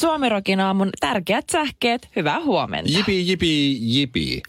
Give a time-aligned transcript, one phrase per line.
[0.00, 2.92] Suomirokin aamun tärkeät sähkeet, hyvää huomenta.
[2.92, 4.42] Jipi, jipi, jipi.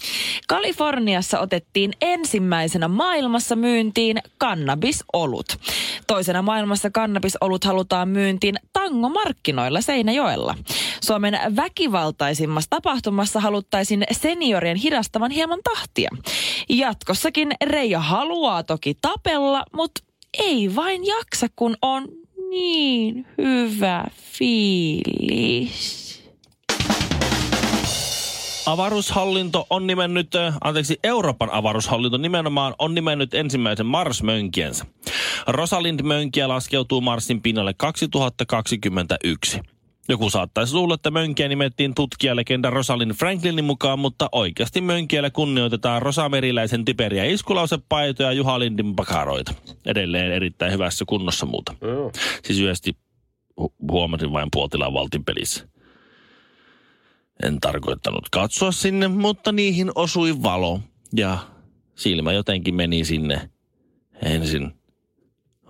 [0.47, 5.45] Kaliforniassa otettiin ensimmäisenä maailmassa myyntiin kannabisolut.
[6.07, 10.55] Toisena maailmassa kannabisolut halutaan myyntiin tangomarkkinoilla Seinäjoella.
[11.03, 16.09] Suomen väkivaltaisimmassa tapahtumassa haluttaisiin seniorien hidastavan hieman tahtia.
[16.69, 20.02] Jatkossakin Reija haluaa toki tapella, mutta
[20.33, 22.07] ei vain jaksa, kun on
[22.49, 26.07] niin hyvä fiilis.
[28.65, 30.27] Avaruushallinto on nimennyt,
[30.61, 34.85] anteeksi, Euroopan avaruushallinto nimenomaan on nimennyt ensimmäisen Mars-mönkiensä.
[35.47, 39.61] Rosalind Mönkiä laskeutuu Marsin pinnalle 2021.
[40.09, 46.86] Joku saattaisi luulla, että mönkiä nimettiin tutkijalegenda Rosalind Franklinin mukaan, mutta oikeasti mönkiällä kunnioitetaan rosameriläisen
[46.86, 49.53] typeriä iskulausepaitoja Juha Lindin pakaroita.
[49.85, 51.72] Edelleen erittäin hyvässä kunnossa muuta.
[51.72, 52.22] Mm.
[52.44, 52.97] Siis yhdesti
[53.91, 55.67] huomasin vain puotilaan valtin pelissä.
[57.44, 60.80] En tarkoittanut katsoa sinne, mutta niihin osui valo
[61.16, 61.38] ja
[61.95, 63.50] silmä jotenkin meni sinne
[64.23, 64.73] ensin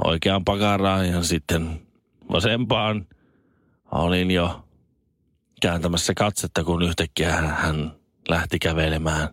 [0.05, 1.81] oikeaan pakaraan ja sitten
[2.31, 3.05] vasempaan–
[3.91, 4.63] Olin jo
[5.61, 7.91] kääntämässä katsetta, kun yhtäkkiä hän
[8.29, 9.29] lähti kävelemään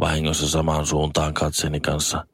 [0.00, 2.26] vahingossa samaan suuntaan katseni kanssa.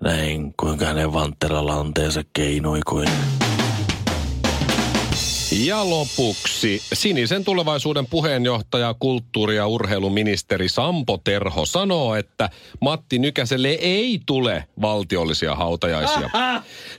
[0.00, 3.08] Näin, kuinka hänen vanttelalanteensa keinui kuin
[5.52, 14.20] ja lopuksi sinisen tulevaisuuden puheenjohtaja, kulttuuri- ja urheiluministeri Sampo Terho sanoo, että Matti Nykäselle ei
[14.26, 16.30] tule valtiollisia hautajaisia.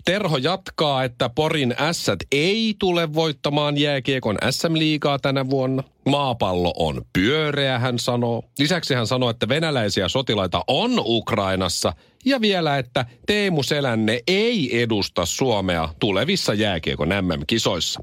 [0.06, 5.84] Terho jatkaa, että Porin ässät ei tule voittamaan jääkiekon SM-liigaa tänä vuonna.
[6.08, 8.44] Maapallo on pyöreä, hän sanoo.
[8.60, 11.94] Lisäksi hän sanoo, että venäläisiä sotilaita on Ukrainassa.
[12.26, 18.00] Ja vielä, että Teemu Selänne ei edusta Suomea tulevissa jääkiekon MM-kisoissa.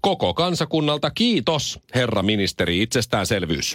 [0.00, 3.74] Koko kansakunnalta kiitos, herra ministeri, itsestäänselvyys.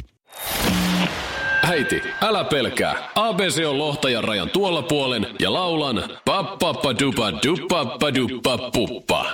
[1.64, 3.10] Äiti, älä pelkää.
[3.16, 9.26] ABC on lohtajan rajan tuolla puolen ja laulan pappappadupa dupappaduppa puppa.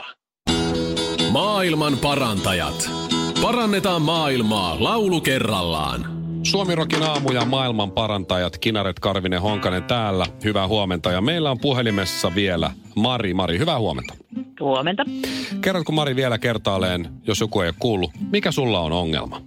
[1.31, 3.06] Maailman parantajat.
[3.41, 6.01] Parannetaan maailmaa laulu kerrallaan.
[6.43, 10.25] Suomirokin aamu ja maailman parantajat Kinaret Karvinen Honkanen täällä.
[10.43, 13.33] Hyvää huomenta ja meillä on puhelimessa vielä Mari.
[13.33, 14.13] Mari, hyvää huomenta.
[14.59, 15.03] Huomenta.
[15.61, 19.41] Kerrotko Mari vielä kertaalleen, jos joku ei ole kuullut, mikä sulla on ongelma?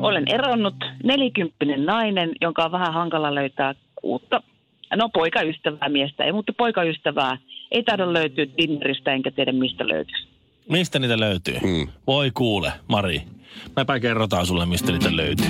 [0.00, 4.42] Olen eronnut nelikymppinen nainen, jonka on vähän hankala löytää uutta,
[4.96, 7.38] no poikaystävää miestä, ei mutta poikaystävää.
[7.70, 10.33] Ei tahdo löytyä Tinderistä enkä tiedä mistä löytyisi.
[10.70, 11.58] Mistä niitä löytyy?
[11.62, 11.88] Mm.
[12.06, 13.22] Voi kuule, Mari.
[13.76, 15.46] Mäpä kerrotaan sulle, mistä niitä löytyy.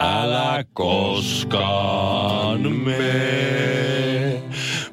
[0.00, 4.42] Älä koskaan me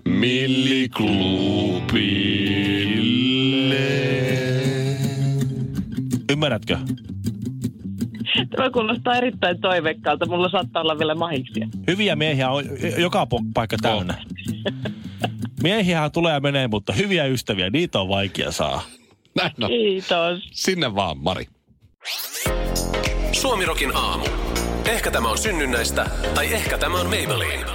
[0.05, 1.73] milliklubille.
[6.31, 6.77] Ymmärrätkö?
[8.55, 10.25] Tämä kuulostaa erittäin toiveikkaalta.
[10.25, 11.67] Mulla saattaa olla vielä mahiksia.
[11.87, 12.63] Hyviä miehiä on
[12.97, 14.13] joka paikka täynnä.
[15.63, 18.81] Miehiä tulee ja menee, mutta hyviä ystäviä, niitä on vaikea saa.
[19.35, 19.69] Näin on.
[19.69, 20.49] Kiitos.
[20.51, 21.47] Sinne vaan, Mari.
[23.31, 24.25] Suomirokin aamu.
[24.85, 27.65] Ehkä tämä on synnynnäistä, tai ehkä tämä on Maybelline.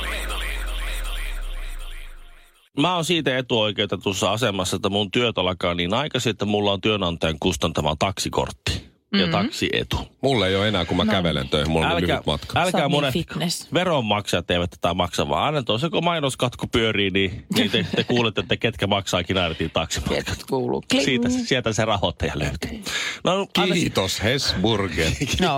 [2.80, 7.36] Mä oon siitä etuoikeutetussa asemassa, että mun työt alkaa niin aikaisin, että mulla on työnantajan
[7.40, 8.67] kustantama taksikortti.
[9.12, 9.96] Ja taksietu.
[10.22, 11.70] Mulle ei ole enää, kun mä kävelen töihin.
[11.70, 12.60] Mulla on niin Älkää, lyhyt matka.
[12.60, 13.72] Älkää oot monet niin fitness.
[13.74, 18.40] veronmaksajat eivät tätä maksa, vaan aina tuossa kun mainoskatku pyörii, niin, niin te, te kuulette,
[18.40, 20.44] että ketkä maksaa Kinaretin taksimatkat.
[20.50, 20.82] Kuuluu.
[20.90, 21.04] Kling.
[21.04, 22.82] Siitä, sieltä se rahoittaja löytyy.
[23.24, 25.10] No, Kiitos Hesburger.
[25.40, 25.56] No,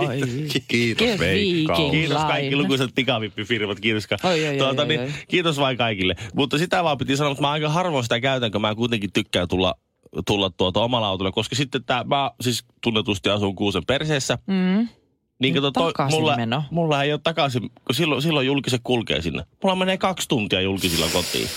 [0.67, 1.79] Kiitos Veikkaus.
[1.79, 1.91] Viking.
[1.91, 2.57] Kiitos kaikki Laina.
[2.57, 4.07] lukuiset pikavippifirmat, kiitos.
[4.07, 5.09] ka- Oi, oi, oi, tuota, oi, niin, oi.
[5.27, 6.15] Kiitos vain kaikille.
[6.33, 9.47] Mutta sitä vaan piti sanoa, että mä aika harvoin sitä käytän, kun mä kuitenkin tykkään
[9.47, 9.75] tulla
[10.27, 14.37] tulla tuota omalla autolla, koska sitten tää, mä siis tunnetusti asun kuusen perseessä.
[14.47, 14.87] Mm.
[15.39, 16.63] Niin kato, toi, mulla, meno.
[16.71, 19.43] mulla ei ole takaisin, kun silloin, silloin julkiset kulkee sinne.
[19.63, 21.47] Mulla menee kaksi tuntia julkisilla kotiin.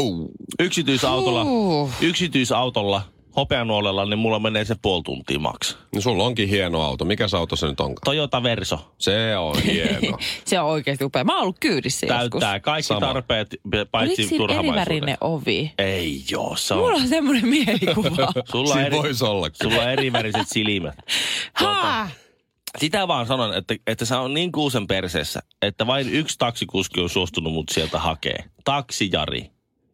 [0.00, 0.30] Uh.
[0.58, 1.90] Yksityisautolla, Uh.
[2.00, 3.02] yksityisautolla,
[3.36, 5.76] hopeanuolella, niin mulla menee se puoli tuntia maks.
[5.94, 7.04] No sulla onkin hieno auto.
[7.04, 8.04] Mikä se auto se nyt onkaan?
[8.04, 10.18] Toyota Verso Se on hieno.
[10.44, 11.24] Se on oikeasti upea.
[11.24, 13.00] Mä oon ollut kyydissä täyttää kaikki Sama.
[13.00, 13.56] tarpeet,
[13.90, 15.72] paitsi erivärinen ovi?
[15.78, 16.80] Ei joo, se on.
[16.80, 18.32] Mulla on semmoinen mielikuva.
[18.52, 19.56] Sulla eri, voisi ollakin.
[19.70, 20.94] sulla on eriväriset silmät.
[21.54, 22.08] Ha!
[22.78, 27.08] Sitä vaan sanon, että, että se on niin kuusen perseessä, että vain yksi taksikuski on
[27.08, 28.44] suostunut mut sieltä hakee.
[28.64, 29.50] Taksi Jari.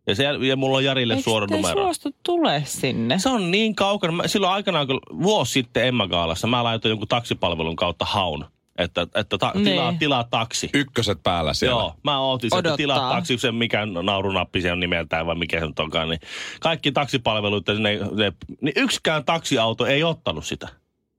[0.09, 1.75] Ja, se, ja mulla on Jarille Eikö suora numero.
[1.83, 3.19] suostu tulee sinne?
[3.19, 4.13] Se on niin kaukana.
[4.13, 8.45] Mä, silloin aikanaan, kun vuosi sitten Emma Gaalassa, mä laitoin jonkun taksipalvelun kautta haun.
[8.79, 9.99] Että, että ta, tilaa, Niin.
[9.99, 10.71] tilaa taksi.
[10.75, 11.83] Ykköset päällä siellä.
[11.83, 15.61] Joo, mä ootin sen, että tilaa taksi, se mikä naurunappi se on nimeltään vai mikä
[15.61, 16.09] se nyt onkaan.
[16.09, 16.21] Niin
[16.61, 20.69] kaikki taksipalvelut, ne, ne, niin yksikään taksiauto ei ottanut sitä.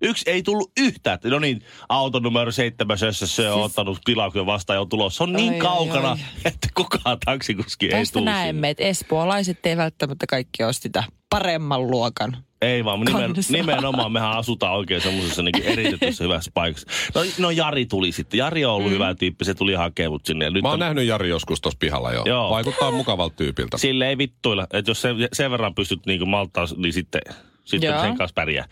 [0.02, 1.16] Yksi ei tullut yhtään.
[1.16, 5.18] että No niin, auto numero seitsemän se on ottanut tilauksen vastaan ja on tulossa.
[5.18, 6.18] Se on niin Siis- ai, kaukana, ai.
[6.46, 11.88] että kukaan taksikuski ei Tästä tule näemme, että espoolaiset ei välttämättä kaikki ole sitä paremman
[11.88, 12.38] luokan.
[12.62, 16.88] Ei vaan, nimen, nimenomaan mehän asutaan oikein semmoisessa niin eritetyssä hyvässä paikassa.
[17.16, 18.38] No, no Jari tuli sitten.
[18.38, 18.94] Jari on ollut mm.
[18.94, 20.46] hyvä tyyppi, se tuli hakemaan mut sinne.
[20.46, 22.24] Ja nyt Mä oon on, nähnyt Jari joskus tuossa pihalla jo.
[22.26, 22.50] Joo.
[22.50, 23.78] Vaikuttaa mukavalta tyypiltä.
[23.78, 24.68] sille ei vittuilla.
[24.74, 27.22] Että jos sen, sen verran pystyt niin malttaa, niin sitten,
[27.66, 28.02] sitten Joo.
[28.02, 28.66] sen kanssa pärjää.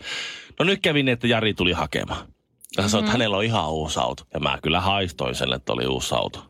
[0.58, 2.26] No nyt kävi niin, että Jari tuli hakemaan.
[2.76, 4.22] Ja sanoi, että hänellä on ihan uusi auto.
[4.34, 6.46] Ja mä kyllä haistoin sen, että oli uusi auto.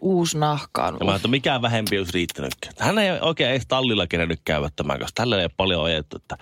[0.00, 0.96] Uusi nahkaan.
[1.00, 2.74] Ja mä että mikään vähempi olisi riittänytkään.
[2.78, 5.14] Hän ei oikein edes tallilla kerennyt käydä tämän kanssa.
[5.14, 6.16] Tällä ei ole paljon ajettu.
[6.16, 6.36] Että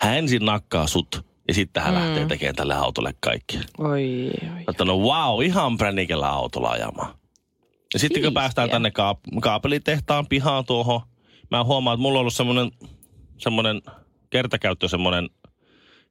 [0.00, 2.00] hän ensin nakkaa sut ja sitten hän mm.
[2.00, 3.60] lähtee tekemään tälle autolle kaikki.
[3.78, 4.64] Oi, oi.
[4.68, 7.14] Että no wow, ihan pränikellä autolla ajamaan.
[7.94, 11.00] Ja sitten kun päästään tänne kaap- kaapelitehtaan pihaan tuohon,
[11.50, 12.70] mä huomaan, että mulla on ollut semmoinen,
[13.38, 13.82] semmoinen
[14.30, 15.30] kertakäyttö semmoinen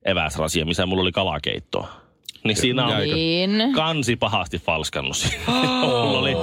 [0.06, 2.04] eväsrasia, missä mulla oli kalakeittoa.
[2.44, 3.16] Niin siinä on Jäikö?
[3.16, 3.74] Niin.
[3.76, 5.28] kansi pahasti falskannut.
[5.82, 6.34] mulla oli,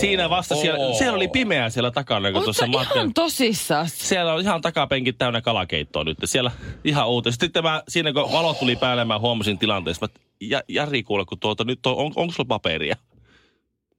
[0.00, 3.88] siinä vasta siellä, siellä oli pimeää siellä takana, kun tuossa matkan, ihan tosissaan?
[3.88, 6.18] siellä on ihan takapenkit täynnä kalakeittoa nyt.
[6.24, 6.50] Siellä
[6.84, 7.44] ihan uutista.
[7.44, 11.38] Sitten mä, siinä kun valot tuli päälle, mä huomasin tilanteessa, että ja, Jari kuule, kun
[11.40, 12.96] tuota, nyt on, on, onko sulla paperia?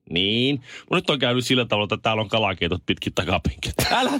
[0.10, 0.62] Niin.
[0.80, 3.74] Mutta nyt on käynyt sillä tavalla, että täällä on kalakeitot pitkin takapenkit.
[3.92, 4.12] Älä,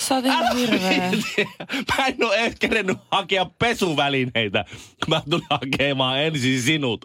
[0.00, 1.10] Sä oot ihan hirveä.
[1.98, 4.64] mä en ole edes kerennyt hakea pesuvälineitä,
[5.04, 7.04] kun mä tulin hakemaan ensin sinut.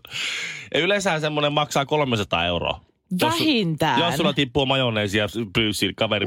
[0.73, 2.81] Ja yleensä semmoinen maksaa 300 euroa.
[3.21, 3.99] Jos- Vähintään.
[3.99, 6.25] Jos sulla tippuu majoneesia ja pyysi kaveri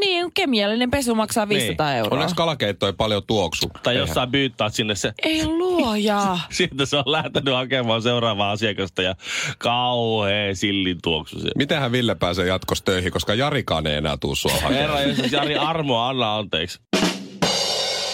[0.00, 1.98] Niin, kemiallinen pesu maksaa 500 Niin.
[1.98, 2.14] euroa.
[2.14, 3.70] Onneksi kalakeitto ei paljon tuoksu.
[3.82, 6.38] tai jossain byyttää sinne se Ei luoja.
[6.50, 9.14] Sieltä se on lähtenyt hakemaan seuraavaa asiakasta ja
[9.58, 11.52] kauhea sillin tuoksu siellä.
[11.56, 14.52] Mitenhän Ville pääsee jatkossa töihin, koska Jarikaan ei enää tuu sua.
[14.70, 16.78] Herra Jeesus, Jari Armo, anna anteeksi.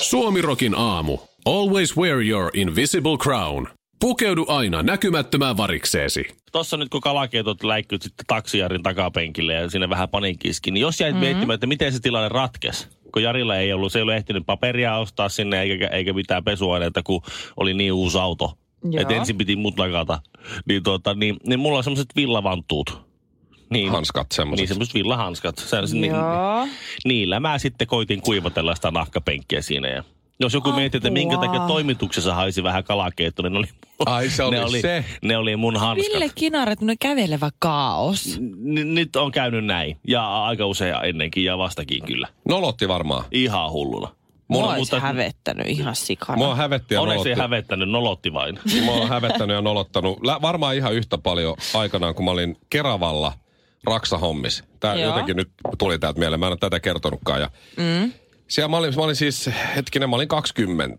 [0.00, 1.18] Suomirokin aamu.
[1.46, 3.66] Always wear your invisible crown.
[4.02, 6.24] Pukeudu aina näkymättömään varikseesi.
[6.52, 11.14] Tossa nyt kun kalakeitot läikkyt sitten taksijarin takapenkille ja sinne vähän paniikkiski, niin jos jäit
[11.14, 11.26] mm-hmm.
[11.26, 14.96] miettimään, että miten se tilanne ratkesi, kun Jarilla ei ollut, se ei ollut ehtinyt paperia
[14.96, 17.22] ostaa sinne eikä, eikä mitään pesuaineita, kun
[17.56, 18.58] oli niin uusi auto.
[18.84, 19.02] Joo.
[19.02, 20.20] Että ensin piti mut nakata.
[20.68, 23.02] Niin, tuota, niin, niin mulla on semmoiset villavanttuut.
[23.70, 24.62] Niin, Hanskat semmoiset.
[24.62, 25.58] Niin semmoiset villahanskat.
[25.58, 26.68] Se, niin, Joo.
[27.04, 29.88] niillä mä sitten koitin kuivatella sitä nahkapenkkiä siinä.
[29.88, 30.04] Ja
[30.40, 31.46] jos joku miettii, että minkä Apua.
[31.48, 33.68] takia toimituksessa haisi vähän kalakeitto, niin ne oli,
[34.06, 35.04] Ai, se oli ne oli, se.
[35.22, 36.12] Ne oli mun hanskat.
[36.14, 38.38] Ville Kinaret, no kävelevä kaos.
[38.40, 39.96] N- nyt on käynyt näin.
[40.08, 42.28] Ja aika usein ennenkin ja vastakin kyllä.
[42.48, 43.24] Nolotti varmaan.
[43.30, 44.08] Ihan hulluna.
[44.48, 46.36] Mua olisi hävettänyt ihan sikana.
[46.38, 47.40] Mua hävetti ja Onneksi ei nolotti.
[47.42, 48.58] hävettänyt, nolotti vain.
[48.84, 50.24] Mua on hävettänyt ja nolottanut.
[50.26, 53.32] Lä, varmaan ihan yhtä paljon aikanaan, kun mä olin Keravalla
[53.84, 54.64] Raksa-hommis.
[54.80, 55.08] Tää Joo.
[55.08, 56.40] jotenkin nyt tuli täältä mieleen.
[56.40, 57.40] Mä en ole tätä kertonutkaan.
[57.40, 58.12] Ja Mm.
[58.48, 60.98] Siellä mä olin, mä olin siis, hetkinen, mä olin 20.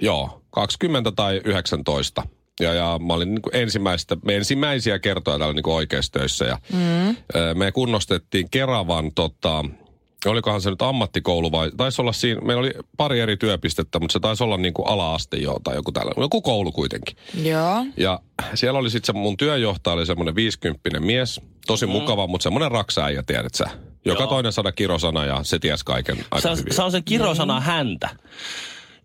[0.00, 2.22] Joo, 20 tai 19.
[2.60, 6.44] Ja, ja mä olin niin ensimmäistä, ensimmäisiä kertoja täällä niin oikeassa töissä.
[6.44, 7.16] Ja, mm.
[7.54, 9.64] Me kunnostettiin Keravan, tota,
[10.26, 14.20] olikohan se nyt ammattikoulu vai, taisi olla siinä, meillä oli pari eri työpistettä, mutta se
[14.20, 17.16] taisi olla niin kuin ala-aste jo tai joku tällainen, joku koulu kuitenkin.
[17.42, 17.86] Joo.
[17.96, 18.20] Ja
[18.54, 21.92] siellä oli sitten se mun työjohtaja, oli semmoinen 50 mies, tosi mm.
[21.92, 23.64] mukava, mutta semmoinen raksaäijä, tiedät sä.
[24.06, 24.28] Joka Joo.
[24.30, 26.74] toinen sada kirosana ja se ties kaiken aika Se on, hyvin.
[26.74, 28.08] se on se kirosana häntä.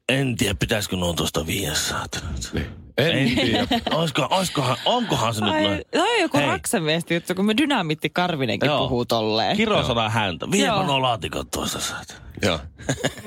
[0.10, 2.18] En tiedä, pitäisikö nuo tuosta viiä saada
[2.54, 2.68] nyt.
[2.98, 3.68] En tiedä.
[3.92, 5.82] Oisko, oiskohan, onkohan se nyt Ai, noin?
[5.96, 6.48] no on joku Hei.
[6.48, 8.80] raksamiestä juttu, kun me dynamiitti Karvinenkin Joo.
[8.80, 9.58] puhuu tolleen.
[9.58, 10.52] Kirosodan häntä.
[10.52, 10.84] Viepä Joo.
[10.84, 12.14] nuo laatikot tuosta saada.
[12.42, 12.60] Joo.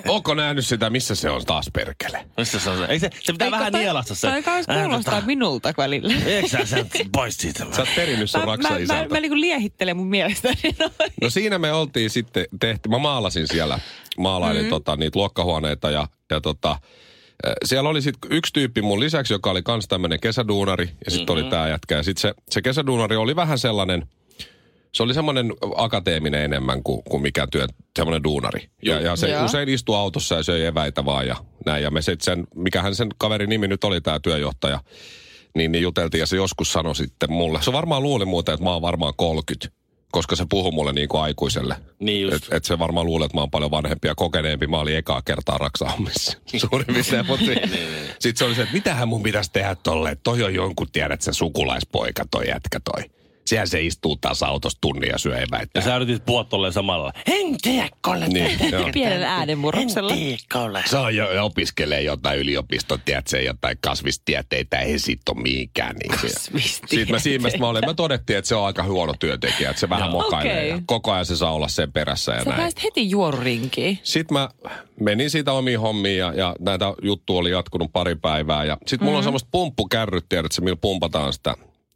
[0.09, 2.27] Onko nähnyt sitä, missä se on taas perkele?
[2.37, 2.85] Missä se on se?
[2.85, 4.31] Ei se, se pitää Eikö vähän toi- nielasta se.
[4.31, 6.15] Toi kans Ää, kuulostaa tota, minulta välillä.
[6.27, 7.67] Eikö sä sen pois siitä?
[7.73, 9.15] Sä oot perinnyt sun Mä, raksa mä, mä, isältä.
[9.15, 10.93] mä niinku liehittelen mun mielestäni noin.
[11.23, 13.79] No siinä me oltiin sitten tehty, mä maalasin siellä,
[14.19, 14.71] maalailin mm.
[14.71, 19.51] tota, niitä luokkahuoneita ja, ja tota, äh, siellä oli sitten yksi tyyppi mun lisäksi, joka
[19.51, 21.45] oli kans tämmönen kesäduunari ja sitten mm-hmm.
[21.47, 21.95] oli tää jätkä.
[21.97, 24.07] Ja sitten se, se kesäduunari oli vähän sellainen,
[24.95, 28.69] se oli semmoinen akateeminen enemmän kuin, kuin mikään työ, semmoinen duunari.
[28.83, 29.45] Ja, ja se Joo.
[29.45, 31.37] usein istui autossa ja söi eväitä vaan ja
[31.67, 31.83] näin.
[31.83, 34.81] Ja me sit sen, mikähän sen kaverin nimi nyt oli, tämä työjohtaja,
[35.55, 37.63] niin, niin juteltiin ja se joskus sanoi sitten mulle.
[37.63, 39.69] Se varmaan luuli muuten, että mä oon varmaan 30,
[40.13, 41.77] koska se puhui mulle niin kuin aikuiselle.
[41.99, 42.35] Niin just.
[42.35, 44.67] Et, et se varmaan luulee, että mä oon paljon vanhempi ja kokeneempi.
[44.67, 46.39] Mä olin ekaa kertaa raksahommissa.
[46.57, 47.27] Suurin piirtein.
[47.27, 47.71] Mutta Niin,
[48.19, 50.17] sitten se oli se, että mitähän mun pitäisi tehdä tolle.
[50.23, 53.05] Toi on jonkun, tiedät sä, sukulaispoika toi jätkä toi.
[53.47, 55.71] Siellä se istuu taas autossa tunnin ja syö eväitä.
[55.75, 57.13] Ja sä yritit puhua tolleen samalla.
[57.27, 58.29] En tiedä, Kolle.
[58.29, 58.59] Niin.
[58.93, 60.13] Pienellä äänenmurroksella.
[60.13, 60.83] En tiedä.
[60.87, 65.97] Se on jo, opiskelee jotain yliopiston, tiedätkö, jotain kasvistieteitä, ei siitä ole mihinkään.
[65.97, 66.87] Niin Kasvistieteitä.
[66.87, 69.89] Siitä mä siinä mä olin, mä todettiin, että se on aika huono työntekijä, että se
[69.89, 70.69] vähän mokailee Okei.
[70.69, 72.61] ja koko ajan se saa olla sen perässä ja Sä näin.
[72.61, 73.99] pääsit heti juorurinkiin.
[74.03, 74.49] Sitten mä
[75.01, 78.65] menin siitä omiin hommiin ja, ja näitä juttuja oli jatkunut pari päivää.
[78.65, 81.55] Ja sitten mulla on semmoista pumppukärryt, tiedätkö, millä pumpataan sitä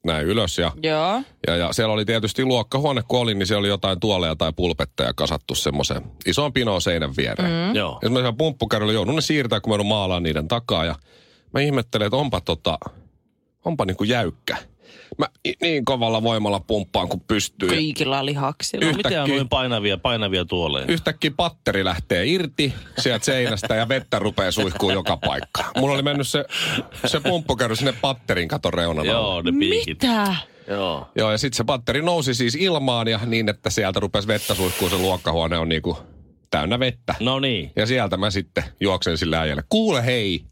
[0.08, 0.58] näin ylös.
[0.58, 1.22] Ja, Joo.
[1.46, 5.12] ja, ja siellä oli tietysti luokkahuone, kun olin, niin siellä oli jotain tuoleja tai pulpetteja
[5.14, 7.68] kasattu semmoiseen isoon pinoon seinän viereen.
[7.68, 7.74] Mm.
[7.76, 7.98] Joo.
[8.02, 10.84] Ja mä siellä pumppukärryllä joudun ne siirtää, kun mä joudun maalaan niiden takaa.
[10.84, 10.94] Ja
[11.54, 12.78] mä ihmettelen, että onpa tota,
[13.64, 14.56] onpa niinku jäykkä.
[15.18, 15.26] Mä
[15.62, 17.68] niin kovalla voimalla pumppaan, kun pystyy.
[17.68, 18.86] Kaikilla lihaksilla.
[18.86, 20.86] Yhtä- Mitä on Yhtäkkiä- noin painavia, painavia tuoleja?
[20.88, 25.64] yhtäkkiä patteri lähtee irti sieltä seinästä ja vettä rupeaa suihkuun joka paikka.
[25.76, 26.44] Mulla oli mennyt se,
[27.06, 29.06] se pumppukärry sinne patterin katon reunan.
[29.06, 30.02] Joo, ne piikit.
[30.02, 30.36] Mitä?
[30.68, 31.08] Joo.
[31.16, 34.90] Joo, ja sitten se patteri nousi siis ilmaan ja niin, että sieltä rupesi vettä suihkuun.
[34.90, 35.98] Se luokkahuone on niinku
[36.50, 37.14] täynnä vettä.
[37.20, 37.72] No niin.
[37.76, 39.62] Ja sieltä mä sitten juoksen sillä äijälle.
[39.68, 40.44] Kuule hei,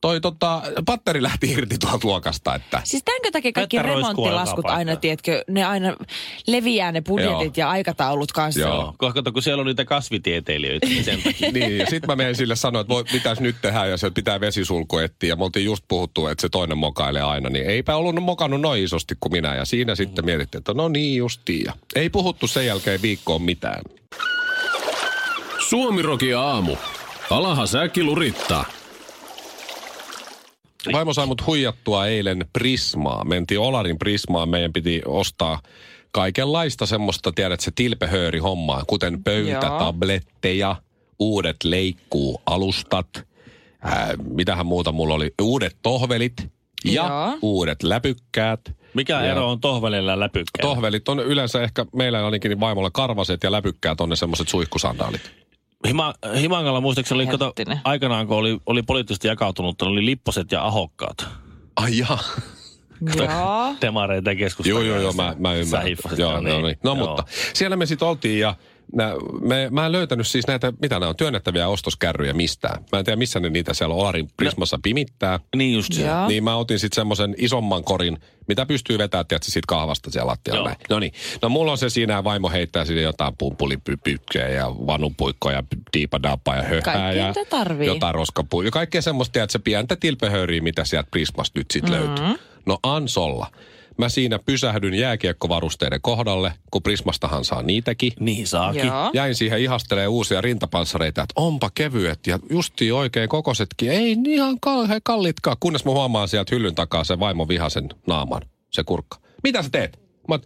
[0.00, 2.80] toi tota, patteri lähti irti tuolta luokasta, että...
[2.84, 5.96] Siis tämänkö takia kaikki roiskuu remonttilaskut aina, tiedätkö, ne aina
[6.46, 8.60] leviää ne budjetit ja aikataulut kanssa.
[8.60, 8.74] Joo.
[8.74, 8.94] Joo.
[8.98, 11.52] Koska kun siellä on niitä kasvitieteilijöitä, niin sen takia.
[11.58, 14.40] Niin, ja sitten mä menin sille sanoa, että voi, pitäisi nyt tehdä, ja se pitää
[14.40, 15.28] vesisulku etsiä.
[15.28, 18.84] Ja me oltiin just puhuttu, että se toinen mokailee aina, niin eipä ollut mokannut noin
[18.84, 19.54] isosti kuin minä.
[19.54, 21.64] Ja siinä sitten mietittiin, että no niin justiin.
[21.64, 23.82] Ja ei puhuttu sen jälkeen viikkoon mitään.
[25.68, 26.76] Suomiroki aamu.
[27.30, 28.64] Alaha säkki lurittaa.
[30.92, 33.24] Vaimo sai mut huijattua eilen Prismaa.
[33.24, 35.60] Mentiin Olarin Prismaan, meidän piti ostaa
[36.12, 40.76] kaikenlaista semmoista, tiedät se tilpehööri hommaa, kuten pöytätabletteja,
[41.18, 43.08] uudet leikkuualustat,
[43.82, 46.48] ää, mitähän muuta mulla oli, uudet tohvelit
[46.84, 47.38] ja Joo.
[47.42, 48.60] uudet läpykkäät.
[48.94, 50.74] Mikä Ja ero on tohvelilla ja läpykkäällä?
[50.74, 55.30] Tohvelit on yleensä ehkä meillä ainakin niin vaimolla karvaset ja läpykkäät on ne semmoiset suihkusandaalit.
[55.86, 57.52] Hima, Himangalla muistaakseni oli, kato,
[57.84, 61.26] aikanaan kun oli, oli poliittisesti jakautunut, oli lipposet ja ahokkaat.
[61.76, 62.18] Ai jaa.
[63.16, 63.74] Joo.
[63.80, 64.68] Demareita ja keskusta.
[64.68, 65.96] Joo, joo, joo, mä, mä ymmärrän.
[66.16, 66.78] Joo, no, niin.
[66.84, 68.54] no mutta siellä me sitten oltiin ja
[68.94, 72.84] nä, me, mä en löytänyt siis näitä, mitä nämä on, työnnettäviä ostoskärryjä mistään.
[72.92, 75.40] Mä en tiedä, missä ne niitä siellä Olarin Prismassa pimittää.
[75.56, 76.02] Niin just se.
[76.02, 76.28] Joo.
[76.28, 78.18] Niin mä otin sitten semmoisen isomman korin,
[78.48, 80.76] mitä pystyy vetämään, tiedätkö, siitä kahvasta siellä lattialla.
[80.90, 81.12] No niin.
[81.42, 86.62] No mulla on se siinä ja vaimo heittää sinne jotain pumpulipykkejä ja vanupuikkoja, diipadapaa ja
[86.62, 86.80] höhää.
[86.80, 87.86] Kaikkea, ja tarvii.
[87.86, 88.70] Jotain roskapuikkoja.
[88.70, 92.08] Kaikkea semmoista, tiedätkö, pientä tilpehööriä, mitä sieltä Prismasta nyt sitten mm-hmm.
[92.08, 92.44] löytyy.
[92.66, 93.46] No Ansolla.
[93.98, 98.12] Mä siinä pysähdyn jääkiekkovarusteiden kohdalle, kun Prismastahan saa niitäkin.
[98.20, 98.86] Niin saakin.
[98.86, 99.10] Joo.
[99.14, 103.90] Jäin siihen ihastelee uusia rintapanssareita, että onpa kevyet ja justiin oikein kokosetkin.
[103.90, 108.42] Ei niin ihan kauhean kallitkaan, kunnes mä huomaan sieltä hyllyn takaa sen vaimon vihasen naaman,
[108.70, 109.18] se kurkka.
[109.42, 110.00] Mitä sä teet?
[110.28, 110.38] Mä,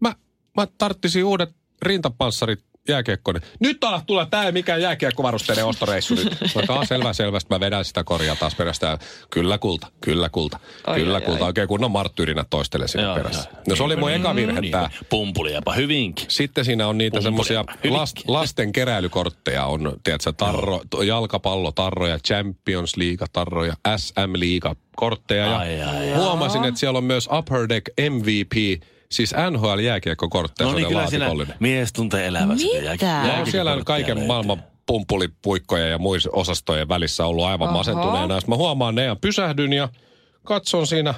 [0.00, 0.14] mä,
[0.56, 1.50] mä tarttisin uudet
[1.82, 3.40] rintapanssarit jääkiekkoon.
[3.60, 6.28] Nyt ala tulla tää ei mikään jääkiekkovarusteiden ostoreissu nyt.
[6.68, 7.48] "Aa, selvä, selvästi.
[7.50, 8.98] Mä vedän sitä korjaa taas perästä.
[9.30, 11.44] Kyllä kulta, kyllä kulta, Oi, kyllä oi, kulta.
[11.44, 11.46] oi.
[11.46, 13.48] Oikein kunnon marttyyrinä toistelen sinne Joo, perässä.
[13.52, 13.62] joo.
[13.68, 14.90] No se oli mun eka virhe Niin, tää.
[15.10, 16.26] Pumpuliapa hyvinkin.
[16.28, 19.64] Sitten siinä on niitä semmoisia last, lasten keräilykortteja.
[19.66, 25.56] On, tiedätkö, tarro, jalkapallotarroja, Champions League-tarroja, SM-liiga-kortteja.
[25.58, 26.18] Ai, ja ai, ai.
[26.18, 30.68] huomasin, että siellä on myös Upper Deck MVP, siis NHL-jääkiekkokortteja.
[30.68, 31.56] No niin, kyllä laatikollinen.
[31.60, 32.66] mies tuntee elävänsä.
[32.66, 33.50] Mitä?
[33.50, 37.78] Siellä on kaiken maailman pumpulipuikkoja ja muissa osastojen välissä ollut aivan Oho.
[37.78, 38.40] masentuneena.
[38.40, 39.88] Sitten mä huomaan ne ja pysähdyn ja
[40.44, 41.14] katson siinä,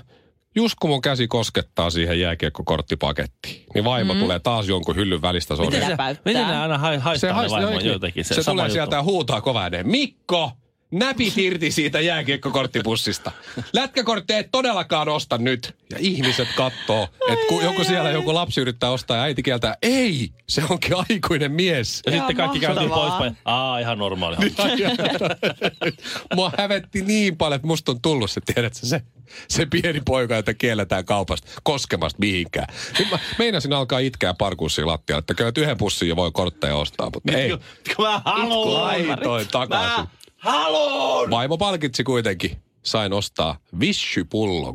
[0.55, 4.21] just kun mun käsi koskettaa siihen jääkiekkokorttipakettiin, niin vaimo mm.
[4.21, 5.57] tulee taas jonkun hyllyn välistä.
[5.57, 8.25] Se on Miten, Mitä se, miten ne aina hai, haistaa se, ne haistaa, jotenkin?
[8.25, 8.75] se, se sama tulee juttu.
[8.75, 10.53] sieltä ja huutaa kovaa ääneen, Mikko,
[10.91, 13.33] näpit irti siitä jääkiekkokorttipussista.
[13.73, 15.77] Lätkäkortteja et todellakaan osta nyt.
[15.91, 20.31] Ja ihmiset kattoo, että kun joku siellä joku lapsi yrittää ostaa ja äiti kieltää, ei,
[20.49, 22.03] se onkin aikuinen mies.
[22.07, 23.11] Ja Ihan sitten kaikki käytiin mahtavaa.
[23.11, 23.37] poispäin.
[23.45, 24.37] Aa, ihan normaali.
[26.35, 29.03] Mua hävetti niin paljon, että musta on tullut se, tiedätkö, se,
[29.49, 32.67] se pieni poika, jota kielletään kaupasta koskemasta mihinkään.
[32.99, 37.11] Nyt mä meinasin alkaa itkeä parkussiin lattialla, että kyllä yhden pussin jo voi kortteja ostaa,
[37.15, 37.51] mutta ei.
[37.99, 38.75] Mä haluun.
[38.75, 40.01] Laitoin takaisin.
[40.01, 40.07] Mä
[40.41, 41.31] haluun.
[41.31, 42.57] Vaimo palkitsi kuitenkin.
[42.83, 44.75] Sain ostaa vissypullon.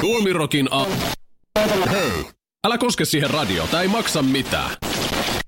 [0.00, 0.86] Tuomirokin a...
[1.90, 2.24] Hei!
[2.66, 4.70] Älä koske siihen radiota, ei maksa mitään.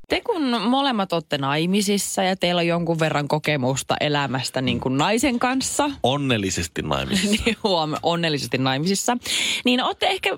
[0.09, 5.39] Te kun molemmat olette naimisissa ja teillä on jonkun verran kokemusta elämästä niin kuin naisen
[5.39, 7.31] kanssa, Onnellisesti naimisissa.
[7.45, 9.17] niin huom, onnellisesti naimisissa,
[9.65, 10.31] niin olette ehkä,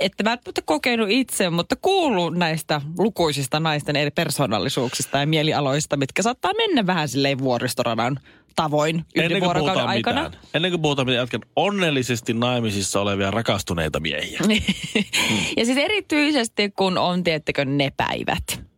[0.00, 6.52] ette välttämättä kokenut itse, mutta kuullut näistä lukuisista naisten eri persoonallisuuksista ja mielialoista, mitkä saattaa
[6.54, 8.20] mennä vähän silleen vuoristoradan
[8.62, 10.24] tavoin yhden Ennen kuin vuorokauden puhutaan aikana.
[10.24, 10.42] mitään.
[10.54, 14.40] Ennen kuin puhutaan mitään, jatkan onnellisesti naimisissa olevia rakastuneita miehiä.
[15.56, 18.68] ja siis erityisesti, kun on, tiettekö, ne päivät.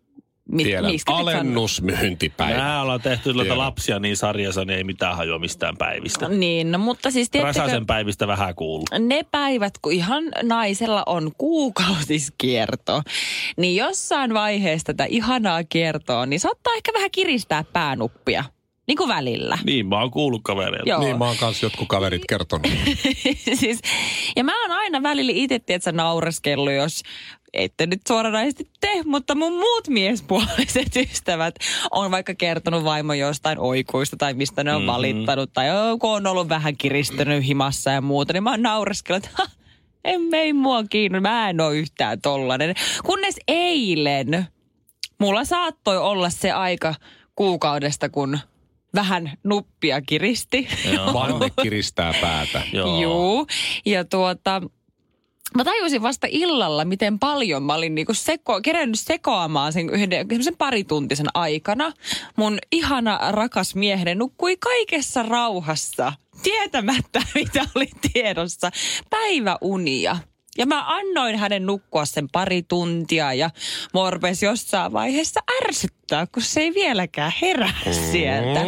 [0.53, 0.93] Mi- Tiedän.
[1.07, 2.57] Alennusmyyntipäivä.
[2.57, 3.59] Mehän ollaan tehty noita Tiedän.
[3.59, 6.29] lapsia niin sarjassa, niin ei mitään hajoa mistään päivistä.
[6.29, 8.87] Niin, no, mutta siis tiettekö, Räsäsen päivistä vähän kuuluu.
[8.99, 13.03] ne päivät, kun ihan naisella on kuukautiskierto,
[13.57, 18.45] niin jossain vaiheessa tätä ihanaa kiertoa, niin saattaa ehkä vähän kiristää päänuppia.
[18.87, 19.59] Niin kuin välillä.
[19.65, 20.91] Niin, mä oon kuullut kavereilta.
[20.91, 21.01] Joo.
[21.01, 22.67] Niin mä oon kanssa jotkut kaverit kertonut.
[23.61, 23.81] siis,
[24.37, 27.03] ja mä oon aina välillä itse, tiedätkö, naureskellut, jos
[27.53, 31.55] ette nyt suoranaisesti te, mutta mun muut miespuoliset ystävät
[31.91, 34.93] on vaikka kertonut vaimo jostain oikuista tai mistä ne on mm-hmm.
[34.93, 35.67] valittanut tai
[36.01, 39.47] kun on ollut vähän kiristynyt himassa ja muuta, niin mä oon naureskellut, että "Ha,
[40.05, 42.75] en, ei mua kiinno, mä en oo yhtään tollanen.
[43.05, 44.47] Kunnes eilen
[45.21, 46.95] mulla saattoi olla se aika
[47.35, 48.39] kuukaudesta, kun
[48.95, 50.69] vähän nuppia kiristi.
[51.15, 52.63] Vanne kiristää päätä.
[52.73, 53.01] Joo.
[53.01, 53.47] Juu.
[53.87, 54.63] Ja tuota,
[55.57, 60.57] mä tajusin vasta illalla, miten paljon mä olin niinku seko, kerännyt sekoamaan sen yhden sen
[60.57, 61.93] parituntisen aikana.
[62.37, 68.71] Mun ihana rakas mieheni nukkui kaikessa rauhassa, tietämättä mitä oli tiedossa,
[69.11, 70.17] päiväunia.
[70.59, 73.51] Ja mä annoin hänen nukkua sen pari tuntia ja
[73.95, 76.00] morpes jossain vaiheessa ärsyttää,
[76.35, 78.61] kun se ei vieläkään herää sieltä.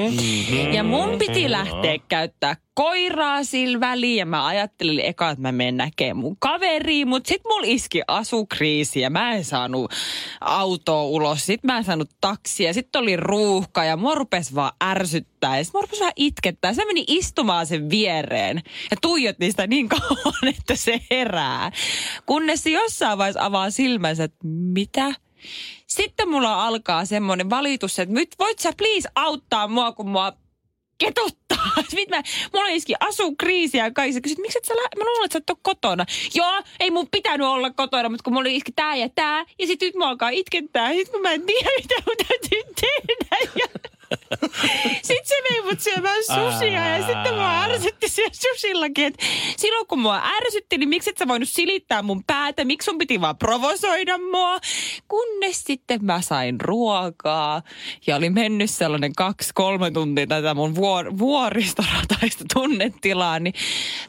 [0.72, 5.76] Ja mun piti lähteä käyttää koiraa sillä väliin ja mä ajattelin eka, että mä menen
[5.76, 9.92] näkemään mun kaveriin, mutta sit mulla iski asukriisi ja mä en saanut
[10.40, 11.46] autoa ulos.
[11.46, 15.74] Sit mä en saanut taksia, sit oli ruuhka ja mua rupes vaan ärsyttää ja sit
[15.74, 16.74] mua rupes vähän itkettää.
[16.74, 21.72] Se meni istumaan sen viereen ja tuijotti sitä niin kauan, että se herää.
[22.26, 25.14] Kunnes se jossain vaiheessa avaa silmänsä, että mitä?
[25.86, 30.32] Sitten mulla alkaa semmoinen valitus, että nyt voit sä please auttaa mua, kun mua
[30.98, 31.58] ketuttaa.
[32.10, 34.12] Mä, mulla iski asukriisi ja kaikki.
[34.12, 36.06] Sä kysyt, miksi et sä lä- Mä luulen, että sä et ole kotona.
[36.34, 39.44] Joo, ei mun pitänyt olla kotona, mutta kun mulla iski tää ja tää.
[39.58, 40.90] Ja sit nyt mä alkaa itkettää.
[41.10, 43.36] Kun mä en tiedä, mitä mun täytyy tehdä.
[43.60, 43.66] Ja
[45.02, 49.24] sitten se vei mut syömään susia ja sitten mua ärsytti siellä susillakin, että
[49.56, 53.20] silloin kun mua ärsytti, niin miksi et sä voinut silittää mun päätä, miksi sun piti
[53.20, 54.58] vaan provosoida mua,
[55.08, 57.62] kunnes sitten mä sain ruokaa
[58.06, 63.54] ja oli mennyt sellainen kaksi-kolme tuntia tätä mun vuor- vuoristorataista tunnetilaa, niin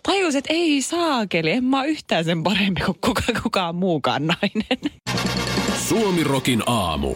[0.03, 5.01] tajusin, että ei saakeli, en mä yhtään sen parempi kuin kuka, kukaan muukaan nainen.
[5.89, 7.15] Suomirokin aamu.